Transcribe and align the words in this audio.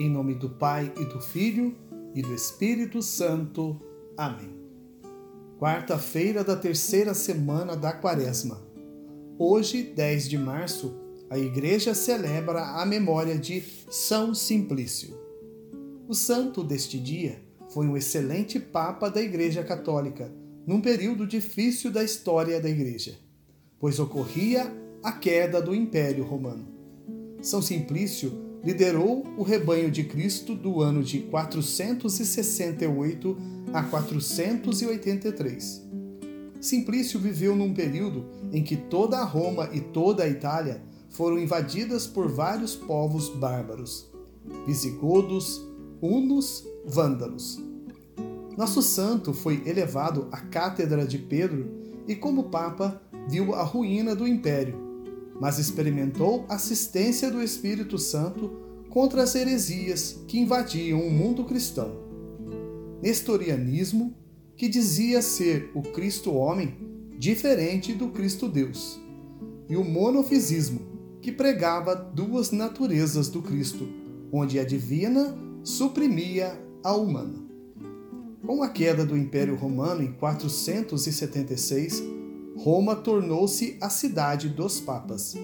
Em 0.00 0.08
nome 0.08 0.34
do 0.34 0.48
Pai 0.48 0.90
e 0.98 1.04
do 1.04 1.20
Filho 1.20 1.76
e 2.14 2.22
do 2.22 2.34
Espírito 2.34 3.02
Santo. 3.02 3.78
Amém. 4.16 4.48
Quarta-feira 5.58 6.42
da 6.42 6.56
terceira 6.56 7.12
semana 7.12 7.76
da 7.76 7.92
Quaresma. 7.92 8.62
Hoje, 9.38 9.82
10 9.82 10.26
de 10.30 10.38
março, 10.38 10.98
a 11.28 11.38
Igreja 11.38 11.92
celebra 11.92 12.80
a 12.80 12.86
memória 12.86 13.36
de 13.36 13.62
São 13.90 14.34
Simplício. 14.34 15.14
O 16.08 16.14
santo 16.14 16.64
deste 16.64 16.98
dia 16.98 17.38
foi 17.68 17.86
um 17.86 17.94
excelente 17.94 18.58
Papa 18.58 19.10
da 19.10 19.20
Igreja 19.20 19.62
Católica, 19.62 20.32
num 20.66 20.80
período 20.80 21.26
difícil 21.26 21.90
da 21.90 22.02
história 22.02 22.58
da 22.58 22.70
Igreja, 22.70 23.18
pois 23.78 24.00
ocorria 24.00 24.74
a 25.02 25.12
queda 25.12 25.60
do 25.60 25.74
Império 25.74 26.24
Romano. 26.24 26.66
São 27.42 27.60
Simplício 27.60 28.49
liderou 28.62 29.26
o 29.36 29.42
rebanho 29.42 29.90
de 29.90 30.04
Cristo 30.04 30.54
do 30.54 30.80
ano 30.80 31.02
de 31.02 31.18
468 31.20 33.36
a 33.72 33.82
483. 33.82 35.88
Simplício 36.60 37.18
viveu 37.18 37.56
num 37.56 37.72
período 37.72 38.26
em 38.52 38.62
que 38.62 38.76
toda 38.76 39.18
a 39.18 39.24
Roma 39.24 39.70
e 39.72 39.80
toda 39.80 40.24
a 40.24 40.28
Itália 40.28 40.82
foram 41.08 41.38
invadidas 41.38 42.06
por 42.06 42.30
vários 42.30 42.76
povos 42.76 43.30
bárbaros: 43.30 44.10
visigodos, 44.66 45.66
hunos, 46.02 46.62
vândalos. 46.84 47.58
Nosso 48.58 48.82
santo 48.82 49.32
foi 49.32 49.62
elevado 49.64 50.28
à 50.30 50.38
cátedra 50.38 51.06
de 51.06 51.16
Pedro 51.16 51.70
e, 52.06 52.14
como 52.14 52.50
Papa, 52.50 53.00
viu 53.26 53.54
a 53.54 53.62
ruína 53.62 54.14
do 54.14 54.28
império 54.28 54.89
mas 55.40 55.58
experimentou 55.58 56.44
assistência 56.48 57.30
do 57.30 57.42
Espírito 57.42 57.98
Santo 57.98 58.50
contra 58.90 59.22
as 59.22 59.34
heresias 59.34 60.20
que 60.28 60.38
invadiam 60.38 61.00
o 61.00 61.10
mundo 61.10 61.44
cristão. 61.44 61.90
Nestorianismo, 63.02 64.14
que 64.54 64.68
dizia 64.68 65.22
ser 65.22 65.70
o 65.74 65.80
Cristo 65.80 66.34
homem 66.34 66.76
diferente 67.18 67.94
do 67.94 68.08
Cristo 68.08 68.46
Deus, 68.46 69.00
e 69.68 69.76
o 69.76 69.84
monofisismo, 69.84 70.80
que 71.22 71.32
pregava 71.32 71.94
duas 71.94 72.50
naturezas 72.50 73.28
do 73.28 73.40
Cristo, 73.40 73.88
onde 74.30 74.58
a 74.58 74.64
divina 74.64 75.36
suprimia 75.62 76.58
a 76.82 76.94
humana. 76.94 77.38
Com 78.44 78.62
a 78.62 78.68
queda 78.68 79.04
do 79.04 79.16
Império 79.16 79.54
Romano 79.54 80.02
em 80.02 80.12
476, 80.12 82.02
Roma 82.56 82.96
tornou-se 82.96 83.78
a 83.80 83.88
cidade 83.88 84.48
dos 84.48 84.80
papas. 84.80 85.36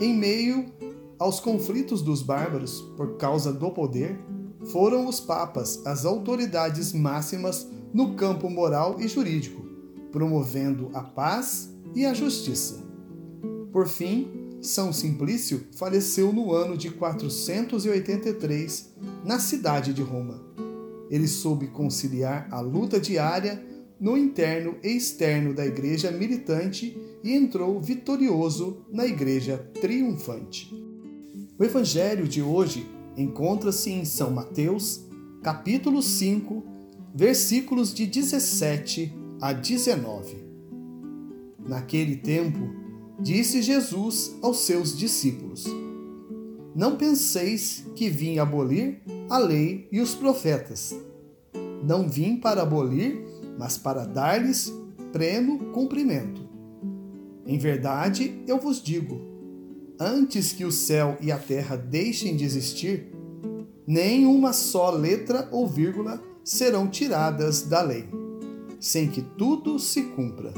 Em 0.00 0.14
meio 0.14 0.72
aos 1.18 1.40
conflitos 1.40 2.00
dos 2.02 2.22
bárbaros 2.22 2.80
por 2.96 3.16
causa 3.16 3.52
do 3.52 3.70
poder, 3.70 4.18
foram 4.66 5.06
os 5.06 5.20
papas 5.20 5.86
as 5.86 6.04
autoridades 6.04 6.92
máximas 6.92 7.68
no 7.94 8.14
campo 8.14 8.50
moral 8.50 9.00
e 9.00 9.08
jurídico, 9.08 9.64
promovendo 10.10 10.90
a 10.92 11.02
paz 11.02 11.70
e 11.94 12.04
a 12.04 12.12
justiça. 12.12 12.84
Por 13.72 13.86
fim, 13.86 14.58
São 14.60 14.92
Simplício 14.92 15.68
faleceu 15.76 16.32
no 16.32 16.52
ano 16.52 16.76
de 16.76 16.90
483 16.90 18.92
na 19.24 19.38
cidade 19.38 19.94
de 19.94 20.02
Roma. 20.02 20.44
Ele 21.08 21.28
soube 21.28 21.68
conciliar 21.68 22.48
a 22.50 22.58
luta 22.60 22.98
diária 22.98 23.64
no 23.98 24.16
interno 24.16 24.76
e 24.82 24.88
externo 24.88 25.54
da 25.54 25.64
igreja 25.64 26.10
militante 26.10 26.96
e 27.24 27.32
entrou 27.32 27.80
vitorioso 27.80 28.84
na 28.92 29.06
igreja 29.06 29.58
triunfante. 29.80 30.72
O 31.58 31.64
evangelho 31.64 32.28
de 32.28 32.42
hoje 32.42 32.86
encontra-se 33.16 33.90
em 33.90 34.04
São 34.04 34.30
Mateus, 34.30 35.06
capítulo 35.42 36.02
5, 36.02 36.62
versículos 37.14 37.94
de 37.94 38.06
17 38.06 39.12
a 39.40 39.52
19. 39.52 40.36
Naquele 41.66 42.16
tempo, 42.16 42.58
disse 43.18 43.62
Jesus 43.62 44.36
aos 44.42 44.58
seus 44.60 44.96
discípulos: 44.96 45.64
Não 46.74 46.96
penseis 46.96 47.86
que 47.94 48.10
vim 48.10 48.38
abolir 48.38 49.00
a 49.30 49.38
lei 49.38 49.88
e 49.90 50.00
os 50.00 50.14
profetas. 50.14 50.94
Não 51.82 52.08
vim 52.08 52.36
para 52.36 52.62
abolir, 52.62 53.24
mas 53.58 53.78
para 53.78 54.04
dar-lhes 54.04 54.72
pleno 55.12 55.72
cumprimento. 55.72 56.46
Em 57.46 57.58
verdade, 57.58 58.42
eu 58.46 58.58
vos 58.58 58.82
digo: 58.82 59.20
antes 59.98 60.52
que 60.52 60.64
o 60.64 60.72
céu 60.72 61.16
e 61.20 61.30
a 61.30 61.38
terra 61.38 61.76
deixem 61.76 62.36
de 62.36 62.44
existir, 62.44 63.12
nem 63.86 64.26
uma 64.26 64.52
só 64.52 64.90
letra 64.90 65.48
ou 65.52 65.66
vírgula 65.66 66.22
serão 66.42 66.88
tiradas 66.88 67.62
da 67.62 67.82
lei, 67.82 68.08
sem 68.80 69.08
que 69.08 69.22
tudo 69.22 69.78
se 69.78 70.02
cumpra. 70.02 70.52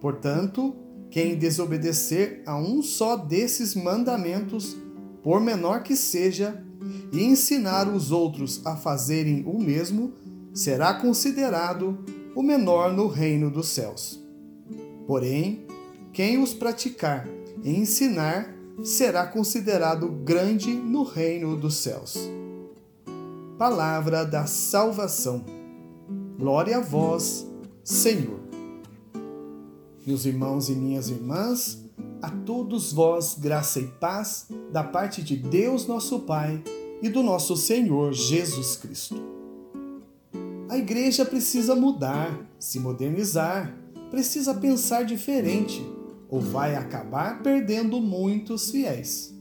Portanto, 0.00 0.74
quem 1.10 1.36
desobedecer 1.36 2.42
a 2.46 2.56
um 2.56 2.82
só 2.82 3.16
desses 3.16 3.74
mandamentos, 3.74 4.76
por 5.22 5.40
menor 5.40 5.82
que 5.82 5.96
seja, 5.96 6.64
e 7.12 7.22
ensinar 7.22 7.88
os 7.88 8.10
outros 8.10 8.64
a 8.64 8.76
fazerem 8.76 9.44
o 9.46 9.58
mesmo, 9.58 10.14
será 10.52 10.94
considerado 10.94 11.98
o 12.34 12.42
menor 12.42 12.92
no 12.92 13.06
reino 13.06 13.50
dos 13.50 13.68
céus. 13.68 14.20
Porém, 15.06 15.66
quem 16.12 16.42
os 16.42 16.54
praticar 16.54 17.26
e 17.62 17.70
ensinar 17.70 18.54
será 18.82 19.26
considerado 19.26 20.08
grande 20.08 20.72
no 20.72 21.02
reino 21.02 21.56
dos 21.56 21.74
céus. 21.76 22.16
Palavra 23.58 24.24
da 24.24 24.46
salvação. 24.46 25.44
Glória 26.38 26.78
a 26.78 26.80
vós, 26.80 27.46
Senhor. 27.84 28.40
Meus 30.06 30.24
irmãos 30.24 30.70
e 30.70 30.72
minhas 30.72 31.10
irmãs, 31.10 31.84
a 32.22 32.30
todos 32.30 32.92
vós 32.92 33.36
graça 33.38 33.80
e 33.80 33.86
paz 33.86 34.46
da 34.72 34.82
parte 34.82 35.22
de 35.22 35.36
Deus 35.36 35.86
nosso 35.86 36.20
Pai 36.20 36.62
e 37.02 37.08
do 37.08 37.22
nosso 37.22 37.56
Senhor 37.56 38.12
Jesus 38.12 38.76
Cristo. 38.76 39.39
A 40.70 40.78
igreja 40.78 41.24
precisa 41.24 41.74
mudar, 41.74 42.48
se 42.56 42.78
modernizar, 42.78 43.76
precisa 44.08 44.54
pensar 44.54 45.04
diferente, 45.04 45.84
ou 46.28 46.40
vai 46.40 46.76
acabar 46.76 47.42
perdendo 47.42 48.00
muitos 48.00 48.70
fiéis. 48.70 49.34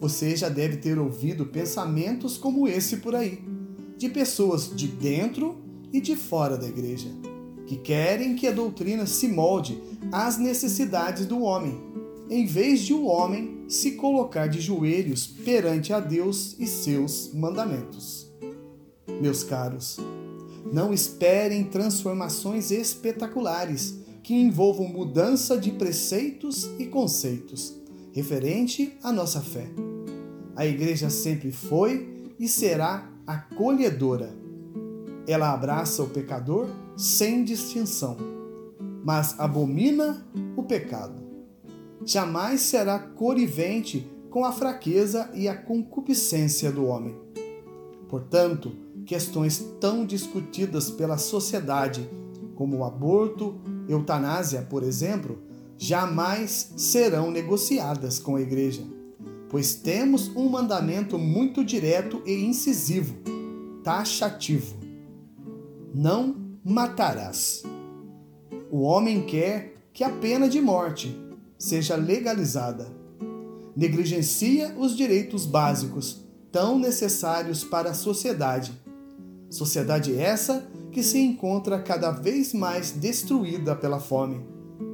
Você 0.00 0.34
já 0.34 0.48
deve 0.48 0.78
ter 0.78 0.98
ouvido 0.98 1.46
pensamentos 1.46 2.36
como 2.36 2.66
esse 2.66 2.96
por 2.96 3.14
aí, 3.14 3.38
de 3.96 4.08
pessoas 4.08 4.74
de 4.74 4.88
dentro 4.88 5.62
e 5.92 6.00
de 6.00 6.16
fora 6.16 6.58
da 6.58 6.66
igreja, 6.66 7.06
que 7.64 7.76
querem 7.76 8.34
que 8.34 8.48
a 8.48 8.52
doutrina 8.52 9.06
se 9.06 9.28
molde 9.28 9.80
às 10.10 10.36
necessidades 10.36 11.24
do 11.24 11.40
homem, 11.42 11.80
em 12.28 12.46
vez 12.46 12.80
de 12.80 12.92
o 12.92 13.04
homem 13.04 13.62
se 13.68 13.92
colocar 13.92 14.48
de 14.48 14.60
joelhos 14.60 15.28
perante 15.28 15.92
a 15.92 16.00
Deus 16.00 16.56
e 16.58 16.66
seus 16.66 17.32
mandamentos. 17.32 18.29
Meus 19.20 19.44
caros, 19.44 19.98
não 20.72 20.92
esperem 20.92 21.64
transformações 21.64 22.70
espetaculares 22.70 23.98
que 24.22 24.34
envolvam 24.34 24.88
mudança 24.88 25.58
de 25.58 25.70
preceitos 25.70 26.70
e 26.78 26.86
conceitos 26.86 27.78
referente 28.12 28.96
à 29.02 29.12
nossa 29.12 29.40
fé. 29.40 29.66
A 30.56 30.66
igreja 30.66 31.10
sempre 31.10 31.52
foi 31.52 32.32
e 32.38 32.48
será 32.48 33.10
acolhedora. 33.26 34.34
Ela 35.26 35.52
abraça 35.52 36.02
o 36.02 36.08
pecador 36.08 36.68
sem 36.96 37.44
distinção, 37.44 38.16
mas 39.04 39.38
abomina 39.38 40.26
o 40.56 40.62
pecado. 40.62 41.22
Jamais 42.04 42.62
será 42.62 42.98
corivente 42.98 44.10
com 44.30 44.44
a 44.44 44.52
fraqueza 44.52 45.30
e 45.34 45.46
a 45.46 45.54
concupiscência 45.54 46.72
do 46.72 46.86
homem. 46.86 47.16
Portanto, 48.08 48.72
questões 49.10 49.58
tão 49.80 50.06
discutidas 50.06 50.88
pela 50.88 51.18
sociedade, 51.18 52.08
como 52.54 52.76
o 52.76 52.84
aborto, 52.84 53.60
eutanásia, 53.88 54.62
por 54.62 54.84
exemplo, 54.84 55.42
jamais 55.76 56.72
serão 56.76 57.28
negociadas 57.28 58.20
com 58.20 58.36
a 58.36 58.40
Igreja, 58.40 58.84
pois 59.48 59.74
temos 59.74 60.28
um 60.36 60.48
mandamento 60.48 61.18
muito 61.18 61.64
direto 61.64 62.22
e 62.24 62.34
incisivo, 62.44 63.16
taxativo: 63.82 64.76
Não 65.92 66.36
matarás. 66.64 67.64
O 68.70 68.82
homem 68.82 69.22
quer 69.22 69.74
que 69.92 70.04
a 70.04 70.10
pena 70.10 70.48
de 70.48 70.60
morte 70.60 71.20
seja 71.58 71.96
legalizada. 71.96 72.86
Negligencia 73.74 74.72
os 74.78 74.96
direitos 74.96 75.46
básicos 75.46 76.24
tão 76.52 76.78
necessários 76.78 77.64
para 77.64 77.90
a 77.90 77.94
sociedade. 77.94 78.72
Sociedade 79.50 80.16
essa 80.16 80.64
que 80.92 81.02
se 81.02 81.18
encontra 81.18 81.82
cada 81.82 82.12
vez 82.12 82.54
mais 82.54 82.92
destruída 82.92 83.74
pela 83.74 83.98
fome, 83.98 84.40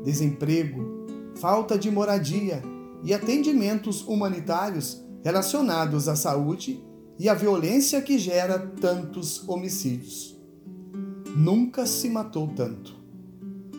desemprego, 0.02 1.06
falta 1.36 1.78
de 1.78 1.90
moradia 1.90 2.62
e 3.04 3.12
atendimentos 3.12 4.02
humanitários 4.02 5.02
relacionados 5.22 6.08
à 6.08 6.16
saúde 6.16 6.82
e 7.18 7.28
à 7.28 7.34
violência 7.34 8.00
que 8.00 8.18
gera 8.18 8.58
tantos 8.58 9.46
homicídios. 9.46 10.40
Nunca 11.36 11.84
se 11.84 12.08
matou 12.08 12.48
tanto. 12.48 12.96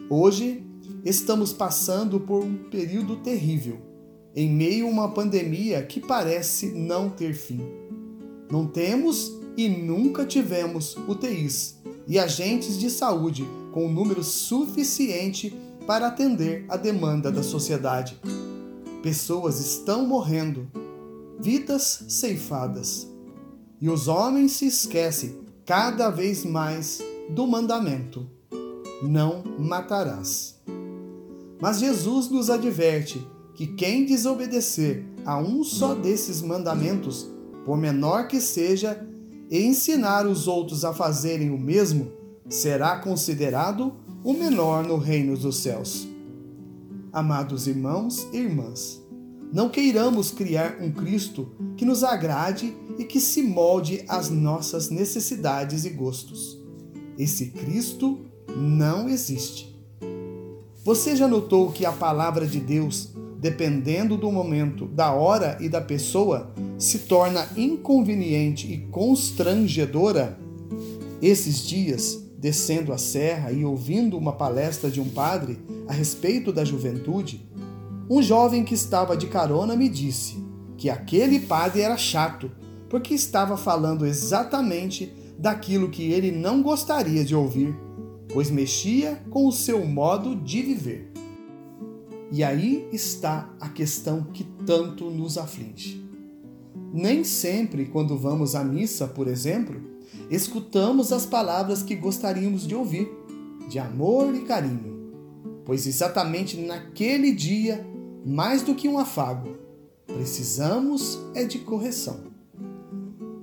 Hoje, 0.10 0.64
estamos 1.04 1.52
passando 1.52 2.20
por 2.20 2.44
um 2.44 2.56
período 2.70 3.16
terrível, 3.18 3.80
em 4.36 4.48
meio 4.50 4.86
a 4.86 4.92
uma 4.92 5.10
pandemia 5.10 5.82
que 5.82 6.00
parece 6.00 6.68
não 6.68 7.10
ter 7.10 7.34
fim. 7.34 7.62
Não 8.52 8.68
temos 8.68 9.32
e 9.58 9.68
nunca 9.68 10.24
tivemos 10.24 10.96
UTIs 11.08 11.80
e 12.08 12.20
agentes 12.20 12.78
de 12.78 12.92
saúde 12.92 13.46
com 13.74 13.88
um 13.88 13.92
número 13.92 14.24
suficiente 14.24 15.54
para 15.88 16.08
atender 16.08 16.66
a 16.70 16.78
demanda 16.78 17.32
da 17.32 17.42
sociedade. 17.42 18.20
Pessoas 19.02 19.60
estão 19.60 20.06
morrendo, 20.06 20.68
vidas 21.40 22.06
ceifadas. 22.08 23.08
E 23.82 23.90
os 23.90 24.08
homens 24.08 24.54
se 24.54 24.68
esquecem 24.68 25.40
cada 25.66 26.10
vez 26.10 26.46
mais 26.46 27.02
do 27.30 27.48
mandamento: 27.48 28.30
não 29.02 29.44
matarás. 29.58 30.60
Mas 31.60 31.80
Jesus 31.80 32.30
nos 32.30 32.50
adverte 32.50 33.26
que 33.56 33.66
quem 33.66 34.06
desobedecer 34.06 35.04
a 35.26 35.40
um 35.40 35.64
só 35.64 35.96
desses 35.96 36.42
mandamentos, 36.42 37.28
por 37.66 37.76
menor 37.76 38.28
que 38.28 38.40
seja, 38.40 39.08
e 39.50 39.64
ensinar 39.64 40.26
os 40.26 40.48
outros 40.48 40.84
a 40.84 40.94
fazerem 40.94 41.50
o 41.50 41.58
mesmo, 41.58 42.12
será 42.50 43.00
considerado 43.00 43.94
o 44.24 44.34
menor 44.34 44.84
no 44.84 44.98
reino 44.98 45.38
dos 45.38 45.58
céus. 45.58 46.08
Amados 47.12 47.68
irmãos 47.68 48.28
e 48.34 48.38
irmãs, 48.38 49.02
não 49.52 49.70
queiramos 49.70 50.32
criar 50.32 50.78
um 50.82 50.92
Cristo 50.92 51.52
que 51.78 51.86
nos 51.86 52.04
agrade 52.04 52.76
e 52.98 53.06
que 53.06 53.20
se 53.20 53.42
molde 53.42 54.04
às 54.08 54.30
nossas 54.30 54.90
necessidades 54.90 55.86
e 55.86 55.90
gostos. 55.90 56.58
Esse 57.18 57.48
Cristo 57.48 58.20
não 58.56 59.08
existe. 59.08 59.76
Você 60.84 61.16
já 61.16 61.28
notou 61.28 61.72
que 61.72 61.86
a 61.86 61.92
palavra 61.92 62.46
de 62.46 62.60
Deus, 62.60 63.14
dependendo 63.40 64.18
do 64.18 64.32
momento, 64.32 64.88
da 64.88 65.12
hora 65.12 65.58
e 65.60 65.70
da 65.70 65.82
pessoa, 65.82 66.52
se 66.78 67.00
torna 67.00 67.48
inconveniente 67.56 68.72
e 68.72 68.78
constrangedora? 68.90 70.38
Esses 71.22 71.66
dias, 71.66 72.24
descendo 72.38 72.94
a 72.94 72.98
serra 72.98 73.52
e 73.52 73.66
ouvindo 73.66 74.18
uma 74.18 74.34
palestra 74.34 74.90
de 74.90 75.02
um 75.02 75.10
padre 75.10 75.60
a 75.88 75.94
respeito 75.94 76.52
da 76.52 76.64
juventude, 76.64 77.48
um 78.10 78.22
jovem 78.22 78.64
que 78.64 78.74
estava 78.74 79.18
de 79.18 79.28
carona 79.28 79.76
me 79.76 79.90
disse 79.90 80.38
que 80.78 80.90
aquele 80.90 81.40
padre 81.40 81.82
era 81.82 81.98
chato, 81.98 82.52
porque 82.90 83.14
estava 83.14 83.58
falando 83.58 84.06
exatamente 84.06 85.12
daquilo 85.38 85.90
que 85.90 86.12
ele 86.12 86.32
não 86.32 86.62
gostaria 86.62 87.24
de 87.26 87.36
ouvir, 87.36 87.76
pois 88.32 88.50
mexia 88.50 89.22
com 89.30 89.48
o 89.48 89.52
seu 89.52 89.86
modo 89.86 90.36
de 90.36 90.62
viver. 90.62 91.17
E 92.32 92.44
aí 92.44 92.88
está 92.92 93.50
a 93.60 93.70
questão 93.70 94.24
que 94.24 94.44
tanto 94.66 95.10
nos 95.10 95.38
aflige. 95.38 96.06
Nem 96.94 97.24
sempre, 97.24 97.86
quando 97.86 98.18
vamos 98.18 98.56
à 98.56 98.64
missa, 98.64 99.08
por 99.08 99.28
exemplo, 99.28 99.82
escutamos 100.30 101.14
as 101.14 101.26
palavras 101.26 101.82
que 101.82 101.96
gostaríamos 101.96 102.68
de 102.68 102.76
ouvir, 102.76 103.10
de 103.70 103.80
amor 103.80 104.34
e 104.36 104.42
carinho, 104.42 105.12
pois 105.66 105.88
exatamente 105.88 106.58
naquele 106.58 107.32
dia 107.32 107.86
mais 108.26 108.62
do 108.62 108.76
que 108.76 108.88
um 108.88 108.98
afago. 108.98 109.58
Precisamos 110.06 111.20
é 111.34 111.44
de 111.44 111.60
correção. 111.60 112.28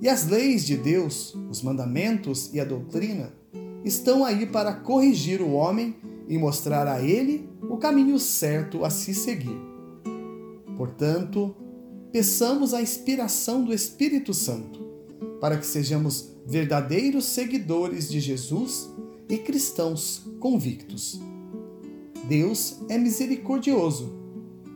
E 0.01 0.09
as 0.09 0.27
leis 0.27 0.65
de 0.65 0.77
Deus, 0.77 1.35
os 1.49 1.61
mandamentos 1.61 2.53
e 2.53 2.59
a 2.59 2.65
doutrina 2.65 3.33
estão 3.83 4.23
aí 4.23 4.45
para 4.45 4.73
corrigir 4.73 5.41
o 5.41 5.53
homem 5.53 5.95
e 6.27 6.37
mostrar 6.37 6.87
a 6.87 7.01
ele 7.01 7.49
o 7.75 7.77
caminho 7.77 8.19
certo 8.19 8.83
a 8.83 8.89
se 8.89 9.13
seguir. 9.13 9.57
Portanto, 10.77 11.55
peçamos 12.11 12.73
a 12.73 12.81
inspiração 12.81 13.63
do 13.63 13.73
Espírito 13.73 14.33
Santo 14.33 14.83
para 15.39 15.57
que 15.57 15.65
sejamos 15.65 16.31
verdadeiros 16.45 17.25
seguidores 17.25 18.09
de 18.09 18.19
Jesus 18.19 18.89
e 19.29 19.37
cristãos 19.37 20.23
convictos. 20.39 21.19
Deus 22.27 22.77
é 22.89 22.97
misericordioso 22.97 24.25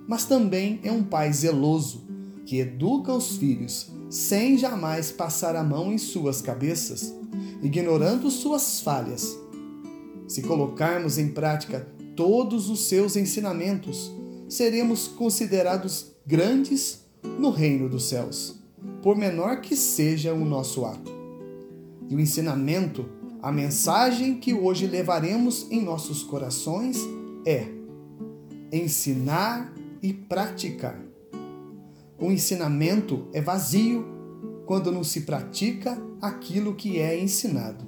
mas 0.09 0.25
também 0.25 0.79
é 0.81 0.91
um 0.91 1.03
pai 1.03 1.31
zeloso 1.31 2.01
que 2.43 2.57
educa 2.57 3.13
os 3.13 3.37
filhos 3.37 3.91
sem 4.09 4.57
jamais 4.57 5.11
passar 5.11 5.55
a 5.55 5.63
mão 5.63 5.93
em 5.93 5.99
suas 5.99 6.41
cabeças, 6.41 7.13
ignorando 7.61 8.31
suas 8.31 8.81
falhas. 8.81 9.37
Se 10.27 10.41
colocarmos 10.41 11.19
em 11.19 11.27
prática 11.27 11.87
todos 12.19 12.69
os 12.69 12.81
seus 12.81 13.15
ensinamentos, 13.15 14.11
seremos 14.49 15.07
considerados 15.07 16.11
grandes 16.27 17.05
no 17.23 17.49
reino 17.49 17.87
dos 17.87 18.09
céus, 18.09 18.59
por 19.01 19.15
menor 19.15 19.61
que 19.61 19.73
seja 19.73 20.33
o 20.33 20.43
nosso 20.43 20.83
ato. 20.83 21.09
E 22.09 22.15
o 22.15 22.19
ensinamento, 22.19 23.05
a 23.41 23.53
mensagem 23.53 24.35
que 24.35 24.53
hoje 24.53 24.85
levaremos 24.85 25.67
em 25.71 25.81
nossos 25.81 26.21
corações 26.21 26.97
é 27.45 27.67
ensinar 28.69 29.73
e 30.03 30.11
praticar. 30.11 30.99
O 32.19 32.29
ensinamento 32.29 33.29
é 33.31 33.39
vazio 33.39 34.05
quando 34.65 34.91
não 34.91 35.05
se 35.05 35.21
pratica 35.21 35.97
aquilo 36.21 36.75
que 36.75 36.99
é 36.99 37.17
ensinado. 37.17 37.87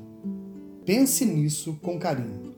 Pense 0.86 1.26
nisso 1.26 1.78
com 1.82 2.00
carinho. 2.00 2.51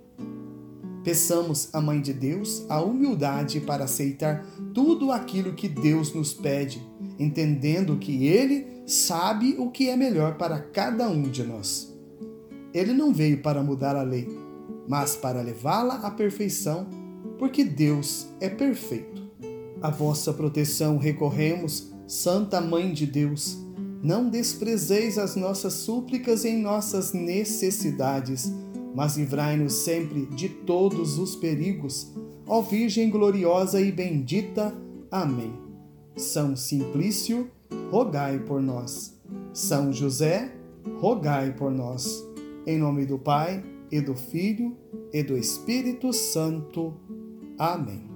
Peçamos 1.04 1.70
à 1.74 1.82
Mãe 1.82 2.00
de 2.02 2.14
Deus 2.14 2.66
a 2.70 2.82
humildade 2.82 3.60
para 3.60 3.84
aceitar 3.84 4.46
tudo 4.74 5.12
aquilo 5.12 5.54
que 5.54 5.68
Deus 5.68 6.14
nos 6.14 6.34
pede, 6.34 6.82
entendendo 7.20 7.98
que 7.98 8.26
Ele 8.26 8.66
sabe 8.88 9.56
o 9.58 9.70
que 9.70 9.90
é 9.90 9.98
melhor 9.98 10.38
para 10.38 10.60
cada 10.60 11.10
um 11.10 11.24
de 11.24 11.44
nós. 11.44 11.94
Ele 12.74 12.94
não 12.94 13.14
veio 13.14 13.42
para 13.42 13.62
mudar 13.62 13.96
a 13.96 14.02
lei, 14.02 14.28
mas 14.88 15.16
para 15.16 15.42
levá-la 15.42 15.96
à 15.96 16.10
perfeição, 16.10 16.88
porque 17.38 17.64
Deus 17.64 18.28
é 18.40 18.50
perfeito. 18.50 19.22
A 19.82 19.90
vossa 19.90 20.32
proteção 20.32 20.98
recorremos, 20.98 21.92
Santa 22.08 22.62
Mãe 22.62 22.94
de 22.94 23.06
Deus. 23.06 23.58
Não 24.02 24.30
desprezeis 24.30 25.18
as 25.18 25.36
nossas 25.36 25.74
súplicas 25.74 26.46
em 26.46 26.62
nossas 26.62 27.14
necessidades, 27.14 28.52
mas 28.94 29.18
livrai-nos 29.18 29.74
sempre 29.74 30.26
de 30.28 30.50
todos 30.50 31.18
os 31.18 31.36
perigos. 31.36 32.12
Ó 32.48 32.62
Virgem 32.62 33.10
gloriosa 33.10 33.82
e 33.82 33.92
bendita. 33.92 34.74
Amém. 35.10 35.54
São 36.16 36.56
Simplício, 36.56 37.50
rogai 37.92 38.40
por 38.40 38.62
nós. 38.62 39.20
São 39.52 39.92
José, 39.92 40.54
rogai 41.00 41.54
por 41.54 41.72
nós. 41.72 42.24
Em 42.66 42.78
nome 42.78 43.06
do 43.06 43.18
Pai, 43.18 43.64
e 43.92 44.02
do 44.02 44.16
Filho, 44.16 44.76
e 45.12 45.22
do 45.22 45.38
Espírito 45.38 46.12
Santo. 46.12 46.94
Amém. 47.60 48.13